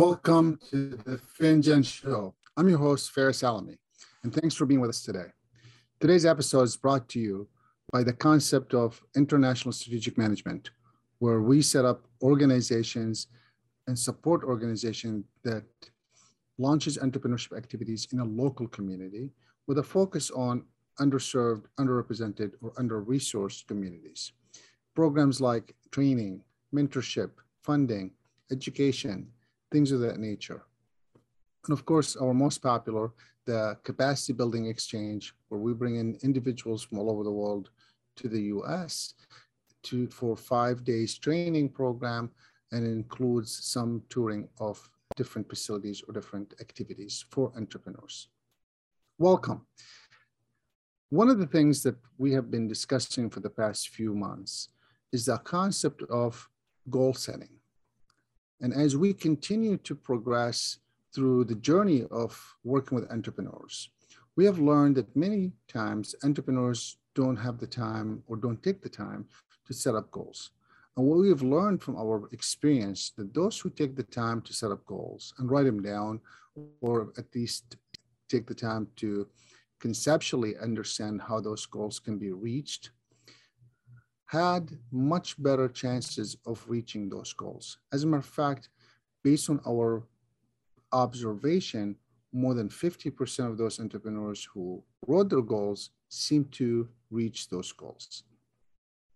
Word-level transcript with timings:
Welcome 0.00 0.58
to 0.70 0.96
the 1.04 1.20
Finjan 1.38 1.84
Show. 1.84 2.34
I'm 2.56 2.70
your 2.70 2.78
host, 2.78 3.10
Faris 3.10 3.42
Alami, 3.42 3.76
and 4.22 4.32
thanks 4.32 4.54
for 4.54 4.64
being 4.64 4.80
with 4.80 4.88
us 4.88 5.02
today. 5.02 5.26
Today's 6.00 6.24
episode 6.24 6.62
is 6.62 6.74
brought 6.74 7.06
to 7.10 7.20
you 7.20 7.46
by 7.92 8.02
the 8.02 8.14
concept 8.14 8.72
of 8.72 8.98
international 9.14 9.72
strategic 9.72 10.16
management, 10.16 10.70
where 11.18 11.42
we 11.42 11.60
set 11.60 11.84
up 11.84 12.06
organizations 12.22 13.26
and 13.88 13.98
support 13.98 14.42
organizations 14.42 15.26
that 15.44 15.64
launches 16.56 16.96
entrepreneurship 16.96 17.54
activities 17.54 18.08
in 18.10 18.20
a 18.20 18.24
local 18.24 18.68
community 18.68 19.34
with 19.66 19.76
a 19.76 19.82
focus 19.82 20.30
on 20.30 20.64
underserved, 20.98 21.64
underrepresented, 21.78 22.52
or 22.62 22.72
under-resourced 22.78 23.66
communities. 23.66 24.32
Programs 24.94 25.42
like 25.42 25.74
training, 25.90 26.42
mentorship, 26.74 27.32
funding, 27.62 28.12
education, 28.50 29.30
things 29.70 29.92
of 29.92 30.00
that 30.00 30.18
nature. 30.18 30.62
And 31.66 31.72
of 31.72 31.84
course, 31.84 32.16
our 32.16 32.34
most 32.34 32.58
popular, 32.58 33.12
the 33.46 33.76
capacity 33.84 34.32
building 34.32 34.66
exchange, 34.66 35.34
where 35.48 35.60
we 35.60 35.74
bring 35.74 35.96
in 35.96 36.18
individuals 36.22 36.82
from 36.82 36.98
all 36.98 37.10
over 37.10 37.24
the 37.24 37.30
world 37.30 37.70
to 38.16 38.28
the 38.28 38.42
US 38.54 39.14
to, 39.84 40.08
for 40.08 40.36
five 40.36 40.84
days 40.84 41.18
training 41.18 41.68
program 41.70 42.30
and 42.72 42.86
includes 42.86 43.64
some 43.64 44.02
touring 44.08 44.48
of 44.58 44.88
different 45.16 45.48
facilities 45.48 46.02
or 46.06 46.12
different 46.12 46.54
activities 46.60 47.24
for 47.30 47.52
entrepreneurs. 47.56 48.28
Welcome. 49.18 49.66
One 51.10 51.28
of 51.28 51.38
the 51.38 51.46
things 51.46 51.82
that 51.82 51.96
we 52.18 52.32
have 52.32 52.50
been 52.50 52.68
discussing 52.68 53.28
for 53.30 53.40
the 53.40 53.50
past 53.50 53.88
few 53.88 54.14
months 54.14 54.68
is 55.12 55.26
the 55.26 55.38
concept 55.38 56.02
of 56.04 56.48
goal 56.88 57.14
setting. 57.14 57.59
And 58.60 58.74
as 58.74 58.96
we 58.96 59.12
continue 59.12 59.76
to 59.78 59.94
progress 59.94 60.78
through 61.14 61.44
the 61.44 61.54
journey 61.56 62.04
of 62.10 62.56
working 62.62 62.96
with 63.00 63.10
entrepreneurs, 63.10 63.90
we 64.36 64.44
have 64.44 64.58
learned 64.58 64.96
that 64.96 65.16
many 65.16 65.52
times 65.68 66.14
entrepreneurs 66.22 66.98
don't 67.14 67.36
have 67.36 67.58
the 67.58 67.66
time 67.66 68.22
or 68.26 68.36
don't 68.36 68.62
take 68.62 68.82
the 68.82 68.88
time 68.88 69.26
to 69.66 69.74
set 69.74 69.94
up 69.94 70.10
goals. 70.10 70.50
And 70.96 71.06
what 71.06 71.18
we 71.18 71.28
have 71.28 71.42
learned 71.42 71.82
from 71.82 71.96
our 71.96 72.28
experience 72.32 73.12
that 73.16 73.32
those 73.32 73.58
who 73.58 73.70
take 73.70 73.96
the 73.96 74.02
time 74.02 74.40
to 74.42 74.52
set 74.52 74.70
up 74.70 74.84
goals 74.86 75.32
and 75.38 75.50
write 75.50 75.64
them 75.64 75.82
down, 75.82 76.20
or 76.80 77.12
at 77.16 77.34
least 77.34 77.76
take 78.28 78.46
the 78.46 78.54
time 78.54 78.88
to 78.96 79.26
conceptually 79.80 80.56
understand 80.58 81.22
how 81.22 81.40
those 81.40 81.64
goals 81.66 81.98
can 81.98 82.18
be 82.18 82.32
reached, 82.32 82.90
had 84.30 84.70
much 84.92 85.42
better 85.42 85.66
chances 85.66 86.36
of 86.46 86.64
reaching 86.68 87.08
those 87.08 87.32
goals. 87.32 87.78
As 87.92 88.04
a 88.04 88.06
matter 88.06 88.20
of 88.20 88.26
fact, 88.26 88.68
based 89.24 89.50
on 89.50 89.60
our 89.66 90.06
observation, 90.92 91.96
more 92.32 92.54
than 92.54 92.68
50% 92.68 93.50
of 93.50 93.58
those 93.58 93.80
entrepreneurs 93.80 94.46
who 94.54 94.84
wrote 95.08 95.30
their 95.30 95.42
goals 95.42 95.90
seem 96.08 96.44
to 96.52 96.88
reach 97.10 97.48
those 97.48 97.72
goals. 97.72 98.22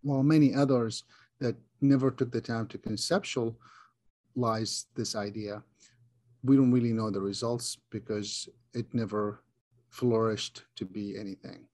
While 0.00 0.22
many 0.22 0.54
others 0.54 1.04
that 1.40 1.56
never 1.82 2.10
took 2.10 2.32
the 2.32 2.40
time 2.40 2.66
to 2.68 2.78
conceptualize 2.78 3.56
this 4.94 5.14
idea, 5.14 5.62
we 6.42 6.56
don't 6.56 6.72
really 6.72 6.94
know 6.94 7.10
the 7.10 7.20
results 7.20 7.76
because 7.90 8.48
it 8.72 8.94
never 8.94 9.42
flourished 9.90 10.62
to 10.76 10.86
be 10.86 11.18
anything. 11.18 11.68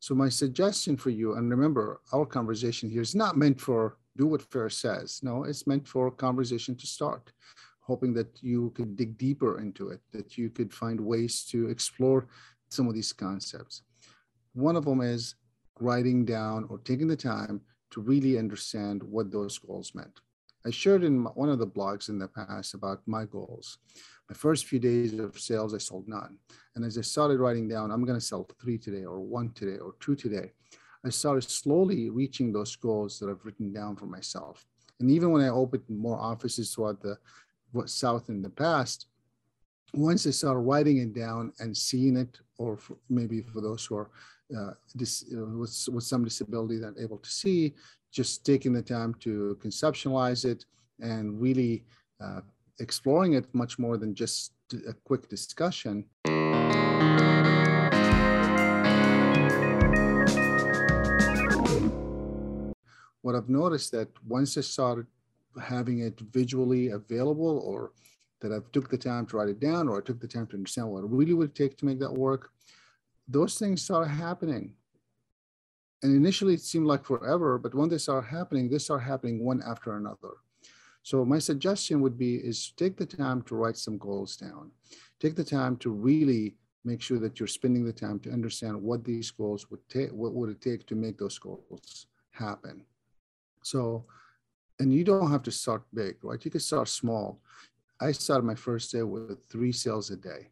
So 0.00 0.14
my 0.14 0.30
suggestion 0.30 0.96
for 0.96 1.10
you, 1.10 1.34
and 1.34 1.50
remember, 1.50 2.00
our 2.12 2.24
conversation 2.24 2.88
here 2.88 3.02
is 3.02 3.14
not 3.14 3.36
meant 3.36 3.60
for 3.60 3.98
do 4.16 4.26
what 4.26 4.42
Fair 4.42 4.70
says. 4.70 5.20
No, 5.22 5.44
it's 5.44 5.66
meant 5.66 5.86
for 5.86 6.10
conversation 6.10 6.74
to 6.76 6.86
start, 6.86 7.32
hoping 7.80 8.14
that 8.14 8.42
you 8.42 8.70
could 8.74 8.96
dig 8.96 9.18
deeper 9.18 9.60
into 9.60 9.90
it, 9.90 10.00
that 10.12 10.38
you 10.38 10.48
could 10.48 10.72
find 10.72 10.98
ways 10.98 11.44
to 11.50 11.68
explore 11.68 12.26
some 12.70 12.88
of 12.88 12.94
these 12.94 13.12
concepts. 13.12 13.82
One 14.54 14.74
of 14.74 14.86
them 14.86 15.00
is 15.02 15.34
writing 15.78 16.24
down 16.24 16.66
or 16.70 16.78
taking 16.78 17.08
the 17.08 17.16
time 17.16 17.60
to 17.90 18.00
really 18.00 18.38
understand 18.38 19.02
what 19.02 19.30
those 19.30 19.58
goals 19.58 19.94
meant. 19.94 20.20
I 20.66 20.70
shared 20.70 21.04
in 21.04 21.24
one 21.24 21.48
of 21.48 21.58
the 21.58 21.66
blogs 21.66 22.08
in 22.08 22.18
the 22.18 22.28
past 22.28 22.74
about 22.74 23.00
my 23.06 23.24
goals. 23.24 23.78
My 24.28 24.34
first 24.34 24.66
few 24.66 24.78
days 24.78 25.18
of 25.18 25.40
sales, 25.40 25.74
I 25.74 25.78
sold 25.78 26.06
none. 26.06 26.38
And 26.74 26.84
as 26.84 26.98
I 26.98 27.00
started 27.00 27.40
writing 27.40 27.66
down, 27.66 27.90
I'm 27.90 28.04
going 28.04 28.18
to 28.18 28.24
sell 28.24 28.46
three 28.60 28.78
today, 28.78 29.04
or 29.04 29.20
one 29.20 29.50
today, 29.52 29.78
or 29.78 29.94
two 30.00 30.14
today, 30.14 30.52
I 31.04 31.08
started 31.08 31.48
slowly 31.48 32.10
reaching 32.10 32.52
those 32.52 32.76
goals 32.76 33.18
that 33.18 33.30
I've 33.30 33.44
written 33.44 33.72
down 33.72 33.96
for 33.96 34.06
myself. 34.06 34.66
And 35.00 35.10
even 35.10 35.30
when 35.32 35.42
I 35.42 35.48
opened 35.48 35.84
more 35.88 36.20
offices 36.20 36.74
throughout 36.74 37.00
the 37.00 37.16
South 37.86 38.28
in 38.28 38.42
the 38.42 38.50
past, 38.50 39.06
once 39.94 40.26
I 40.26 40.30
started 40.30 40.60
writing 40.60 40.98
it 40.98 41.14
down 41.14 41.52
and 41.58 41.74
seeing 41.76 42.16
it, 42.16 42.38
or 42.58 42.78
maybe 43.08 43.40
for 43.40 43.62
those 43.62 43.86
who 43.86 43.96
are 43.96 44.10
uh, 44.56 44.72
dis, 44.96 45.24
uh, 45.32 45.44
with, 45.44 45.88
with 45.92 46.04
some 46.04 46.24
disability 46.24 46.78
that 46.78 46.94
able 46.98 47.18
to 47.18 47.30
see, 47.30 47.74
just 48.12 48.44
taking 48.44 48.72
the 48.72 48.82
time 48.82 49.14
to 49.20 49.58
conceptualize 49.62 50.44
it 50.44 50.64
and 51.00 51.40
really 51.40 51.84
uh, 52.20 52.40
exploring 52.80 53.34
it 53.34 53.46
much 53.54 53.78
more 53.78 53.96
than 53.96 54.14
just 54.14 54.52
a 54.88 54.92
quick 55.04 55.28
discussion. 55.28 56.04
What 63.22 63.34
I've 63.34 63.48
noticed 63.48 63.92
that 63.92 64.08
once 64.26 64.56
I 64.56 64.62
started 64.62 65.06
having 65.62 66.00
it 66.00 66.18
visually 66.32 66.88
available 66.88 67.58
or 67.58 67.92
that 68.40 68.52
I've 68.52 68.70
took 68.72 68.88
the 68.88 68.96
time 68.96 69.26
to 69.26 69.36
write 69.36 69.48
it 69.48 69.60
down 69.60 69.88
or 69.88 69.98
I 69.98 70.04
took 70.04 70.20
the 70.20 70.28
time 70.28 70.46
to 70.48 70.56
understand 70.56 70.88
what 70.88 71.04
it 71.04 71.10
really 71.10 71.34
would 71.34 71.54
take 71.54 71.76
to 71.78 71.84
make 71.84 72.00
that 72.00 72.12
work, 72.12 72.50
those 73.30 73.58
things 73.58 73.82
started 73.82 74.10
happening. 74.10 74.74
And 76.02 76.16
initially 76.16 76.54
it 76.54 76.62
seemed 76.62 76.86
like 76.86 77.04
forever, 77.04 77.58
but 77.58 77.74
when 77.74 77.88
they 77.88 77.98
start 77.98 78.24
happening, 78.24 78.68
they 78.68 78.78
start 78.78 79.02
happening 79.02 79.44
one 79.44 79.62
after 79.66 79.96
another. 79.96 80.34
So 81.02 81.24
my 81.24 81.38
suggestion 81.38 82.00
would 82.00 82.18
be 82.18 82.36
is 82.36 82.72
take 82.76 82.96
the 82.96 83.06
time 83.06 83.42
to 83.42 83.54
write 83.54 83.76
some 83.76 83.98
goals 83.98 84.36
down. 84.36 84.70
Take 85.18 85.36
the 85.36 85.44
time 85.44 85.76
to 85.78 85.90
really 85.90 86.56
make 86.84 87.02
sure 87.02 87.18
that 87.18 87.38
you're 87.38 87.46
spending 87.46 87.84
the 87.84 87.92
time 87.92 88.18
to 88.20 88.32
understand 88.32 88.80
what 88.80 89.04
these 89.04 89.30
goals 89.30 89.70
would 89.70 89.86
take, 89.88 90.10
what 90.10 90.32
would 90.34 90.50
it 90.50 90.60
take 90.60 90.86
to 90.86 90.94
make 90.94 91.18
those 91.18 91.38
goals 91.38 92.06
happen. 92.30 92.84
So, 93.62 94.06
and 94.78 94.92
you 94.92 95.04
don't 95.04 95.30
have 95.30 95.42
to 95.42 95.52
start 95.52 95.82
big, 95.92 96.16
right? 96.22 96.42
You 96.42 96.50
can 96.50 96.60
start 96.60 96.88
small. 96.88 97.40
I 98.00 98.12
started 98.12 98.44
my 98.44 98.54
first 98.54 98.90
day 98.92 99.02
with 99.02 99.44
three 99.50 99.72
sales 99.72 100.10
a 100.10 100.16
day. 100.16 100.48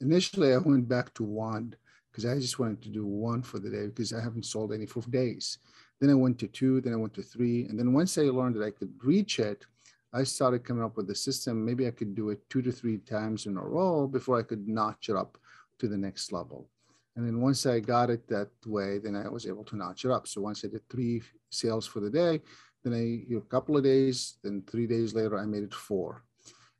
Initially, 0.00 0.52
I 0.54 0.58
went 0.58 0.88
back 0.88 1.12
to 1.14 1.24
one 1.24 1.74
because 2.16 2.30
I 2.30 2.40
just 2.40 2.58
wanted 2.58 2.80
to 2.80 2.88
do 2.88 3.04
one 3.04 3.42
for 3.42 3.58
the 3.58 3.68
day 3.68 3.88
because 3.88 4.14
I 4.14 4.22
haven't 4.22 4.46
sold 4.46 4.72
any 4.72 4.86
for 4.86 5.02
days. 5.02 5.58
Then 6.00 6.08
I 6.08 6.14
went 6.14 6.38
to 6.38 6.46
two, 6.46 6.80
then 6.80 6.94
I 6.94 6.96
went 6.96 7.12
to 7.14 7.22
three. 7.22 7.66
And 7.66 7.78
then 7.78 7.92
once 7.92 8.16
I 8.16 8.22
learned 8.22 8.56
that 8.56 8.64
I 8.64 8.70
could 8.70 8.94
reach 9.04 9.38
it, 9.38 9.66
I 10.14 10.22
started 10.22 10.64
coming 10.64 10.82
up 10.82 10.96
with 10.96 11.10
a 11.10 11.14
system. 11.14 11.62
Maybe 11.62 11.86
I 11.86 11.90
could 11.90 12.14
do 12.14 12.30
it 12.30 12.40
two 12.48 12.62
to 12.62 12.72
three 12.72 12.96
times 12.96 13.44
in 13.44 13.58
a 13.58 13.62
row 13.62 14.06
before 14.06 14.38
I 14.38 14.44
could 14.44 14.66
notch 14.66 15.10
it 15.10 15.16
up 15.16 15.36
to 15.78 15.88
the 15.88 15.98
next 15.98 16.32
level. 16.32 16.70
And 17.16 17.26
then 17.26 17.38
once 17.42 17.66
I 17.66 17.80
got 17.80 18.08
it 18.08 18.26
that 18.28 18.48
way, 18.64 18.96
then 18.96 19.14
I 19.14 19.28
was 19.28 19.46
able 19.46 19.64
to 19.64 19.76
notch 19.76 20.06
it 20.06 20.10
up. 20.10 20.26
So 20.26 20.40
once 20.40 20.64
I 20.64 20.68
did 20.68 20.88
three 20.88 21.22
sales 21.50 21.86
for 21.86 22.00
the 22.00 22.10
day, 22.10 22.40
then 22.82 22.94
I, 22.94 23.28
you 23.28 23.36
know, 23.36 23.42
a 23.42 23.50
couple 23.50 23.76
of 23.76 23.84
days, 23.84 24.38
then 24.42 24.62
three 24.66 24.86
days 24.86 25.12
later, 25.12 25.38
I 25.38 25.44
made 25.44 25.64
it 25.64 25.74
four. 25.74 26.24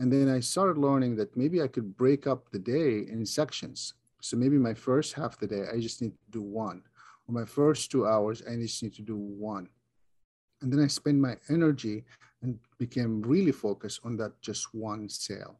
And 0.00 0.12
then 0.12 0.28
I 0.28 0.40
started 0.40 0.76
learning 0.76 1.14
that 1.16 1.36
maybe 1.36 1.62
I 1.62 1.68
could 1.68 1.96
break 1.96 2.26
up 2.26 2.50
the 2.50 2.58
day 2.58 3.06
in 3.08 3.24
sections. 3.24 3.94
So 4.20 4.36
maybe 4.36 4.58
my 4.58 4.74
first 4.74 5.14
half 5.14 5.34
of 5.34 5.40
the 5.40 5.46
day, 5.46 5.64
I 5.72 5.80
just 5.80 6.02
need 6.02 6.12
to 6.12 6.30
do 6.30 6.42
one. 6.42 6.82
Or 7.26 7.34
my 7.34 7.44
first 7.44 7.90
two 7.90 8.06
hours, 8.06 8.42
I 8.48 8.56
just 8.56 8.82
need 8.82 8.94
to 8.94 9.02
do 9.02 9.16
one. 9.16 9.68
And 10.62 10.72
then 10.72 10.80
I 10.80 10.88
spend 10.88 11.20
my 11.20 11.36
energy 11.48 12.04
and 12.42 12.58
became 12.78 13.22
really 13.22 13.52
focused 13.52 14.00
on 14.04 14.16
that 14.18 14.40
just 14.42 14.74
one 14.74 15.08
sale. 15.08 15.58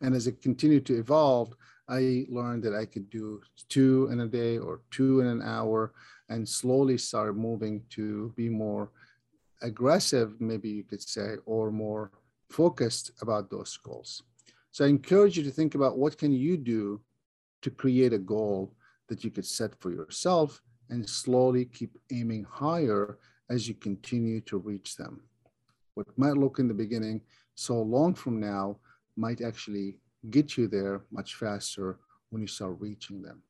And 0.00 0.14
as 0.14 0.26
it 0.26 0.40
continued 0.42 0.86
to 0.86 0.98
evolve, 0.98 1.54
I 1.88 2.26
learned 2.28 2.62
that 2.64 2.74
I 2.74 2.84
could 2.84 3.10
do 3.10 3.42
two 3.68 4.08
in 4.12 4.20
a 4.20 4.26
day 4.26 4.58
or 4.58 4.82
two 4.90 5.20
in 5.20 5.26
an 5.26 5.42
hour 5.42 5.92
and 6.28 6.48
slowly 6.48 6.98
started 6.98 7.34
moving 7.34 7.82
to 7.90 8.32
be 8.36 8.48
more 8.48 8.90
aggressive, 9.62 10.40
maybe 10.40 10.68
you 10.68 10.84
could 10.84 11.02
say, 11.02 11.36
or 11.46 11.70
more 11.70 12.10
focused 12.50 13.10
about 13.20 13.50
those 13.50 13.76
goals. 13.76 14.22
So 14.70 14.84
I 14.84 14.88
encourage 14.88 15.36
you 15.36 15.44
to 15.44 15.50
think 15.50 15.74
about 15.74 15.98
what 15.98 16.18
can 16.18 16.32
you 16.32 16.56
do 16.56 17.00
to 17.62 17.70
create 17.70 18.12
a 18.12 18.18
goal 18.18 18.74
that 19.08 19.24
you 19.24 19.30
could 19.30 19.46
set 19.46 19.74
for 19.80 19.90
yourself 19.90 20.62
and 20.90 21.08
slowly 21.08 21.64
keep 21.64 21.96
aiming 22.12 22.44
higher 22.44 23.18
as 23.50 23.68
you 23.68 23.74
continue 23.74 24.40
to 24.42 24.58
reach 24.58 24.96
them. 24.96 25.20
What 25.94 26.06
might 26.16 26.36
look 26.36 26.58
in 26.58 26.68
the 26.68 26.74
beginning 26.74 27.22
so 27.54 27.80
long 27.80 28.14
from 28.14 28.38
now 28.38 28.78
might 29.16 29.40
actually 29.40 29.98
get 30.30 30.56
you 30.56 30.68
there 30.68 31.02
much 31.10 31.34
faster 31.34 31.98
when 32.30 32.42
you 32.42 32.48
start 32.48 32.76
reaching 32.78 33.22
them. 33.22 33.42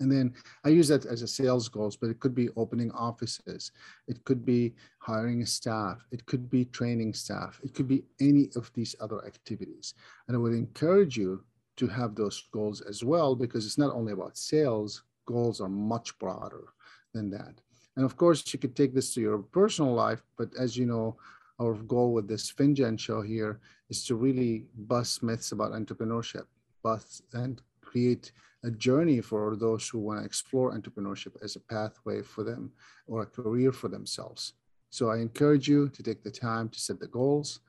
And 0.00 0.10
then 0.10 0.34
I 0.64 0.70
use 0.70 0.88
that 0.88 1.06
as 1.06 1.22
a 1.22 1.28
sales 1.28 1.68
goals, 1.68 1.96
but 1.96 2.10
it 2.10 2.18
could 2.18 2.34
be 2.34 2.48
opening 2.56 2.90
offices. 2.92 3.70
It 4.08 4.22
could 4.24 4.44
be 4.44 4.74
hiring 4.98 5.46
staff. 5.46 6.04
It 6.10 6.26
could 6.26 6.50
be 6.50 6.64
training 6.66 7.14
staff. 7.14 7.60
It 7.62 7.74
could 7.74 7.86
be 7.86 8.04
any 8.20 8.50
of 8.56 8.72
these 8.74 8.96
other 9.00 9.24
activities. 9.24 9.94
And 10.26 10.36
I 10.36 10.40
would 10.40 10.52
encourage 10.52 11.16
you 11.16 11.44
to 11.76 11.86
have 11.86 12.14
those 12.14 12.44
goals 12.52 12.80
as 12.80 13.02
well, 13.04 13.34
because 13.34 13.66
it's 13.66 13.78
not 13.78 13.94
only 13.94 14.12
about 14.12 14.36
sales, 14.36 15.02
goals 15.26 15.60
are 15.60 15.68
much 15.68 16.18
broader 16.18 16.64
than 17.12 17.30
that. 17.30 17.60
And 17.96 18.04
of 18.04 18.16
course, 18.16 18.52
you 18.52 18.58
could 18.58 18.74
take 18.74 18.94
this 18.94 19.14
to 19.14 19.20
your 19.20 19.38
personal 19.38 19.92
life, 19.92 20.22
but 20.36 20.50
as 20.58 20.76
you 20.76 20.86
know, 20.86 21.16
our 21.60 21.74
goal 21.74 22.12
with 22.12 22.26
this 22.26 22.52
Finjan 22.52 22.98
show 22.98 23.22
here 23.22 23.60
is 23.88 24.04
to 24.06 24.16
really 24.16 24.66
bust 24.76 25.22
myths 25.22 25.52
about 25.52 25.72
entrepreneurship, 25.72 26.46
bust 26.82 27.22
and 27.32 27.62
create 27.80 28.32
a 28.64 28.70
journey 28.70 29.20
for 29.20 29.54
those 29.56 29.88
who 29.88 29.98
want 30.00 30.18
to 30.18 30.24
explore 30.24 30.72
entrepreneurship 30.72 31.36
as 31.42 31.54
a 31.54 31.60
pathway 31.60 32.22
for 32.22 32.42
them 32.42 32.72
or 33.06 33.22
a 33.22 33.26
career 33.26 33.70
for 33.70 33.88
themselves. 33.88 34.54
So 34.90 35.10
I 35.10 35.18
encourage 35.18 35.68
you 35.68 35.88
to 35.90 36.02
take 36.02 36.24
the 36.24 36.30
time 36.30 36.68
to 36.70 36.80
set 36.80 36.98
the 36.98 37.06
goals. 37.06 37.60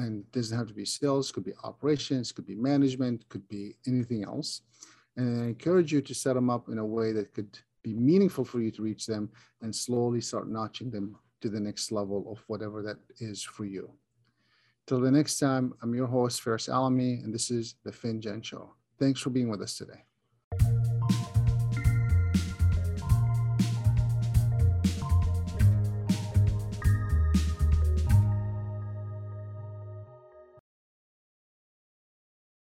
And 0.00 0.20
it 0.20 0.32
doesn't 0.32 0.56
have 0.56 0.68
to 0.68 0.74
be 0.74 0.84
sales, 0.84 1.30
could 1.30 1.44
be 1.44 1.52
operations, 1.62 2.32
could 2.32 2.46
be 2.46 2.54
management, 2.54 3.28
could 3.28 3.46
be 3.48 3.76
anything 3.86 4.24
else. 4.24 4.62
And 5.16 5.42
I 5.42 5.44
encourage 5.46 5.92
you 5.92 6.00
to 6.00 6.14
set 6.14 6.34
them 6.34 6.48
up 6.48 6.68
in 6.68 6.78
a 6.78 6.84
way 6.84 7.12
that 7.12 7.34
could 7.34 7.58
be 7.82 7.94
meaningful 7.94 8.44
for 8.44 8.60
you 8.60 8.70
to 8.72 8.82
reach 8.82 9.06
them 9.06 9.30
and 9.62 9.74
slowly 9.74 10.20
start 10.20 10.48
notching 10.48 10.90
them 10.90 11.16
to 11.42 11.48
the 11.48 11.60
next 11.60 11.92
level 11.92 12.30
of 12.30 12.42
whatever 12.46 12.82
that 12.82 12.96
is 13.18 13.42
for 13.42 13.64
you. 13.64 13.90
Till 14.86 15.00
the 15.00 15.10
next 15.10 15.38
time, 15.38 15.74
I'm 15.82 15.94
your 15.94 16.06
host, 16.06 16.42
Faris 16.42 16.68
Alami, 16.68 17.22
and 17.22 17.32
this 17.32 17.50
is 17.50 17.76
the 17.84 17.92
Finjan 17.92 18.42
Show. 18.42 18.74
Thanks 18.98 19.20
for 19.20 19.30
being 19.30 19.48
with 19.48 19.62
us 19.62 19.76
today. 19.76 20.09